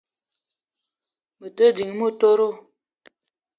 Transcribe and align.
Me 1.39 1.47
te 1.57 1.65
ding 1.75 1.91
motoro 1.99 2.47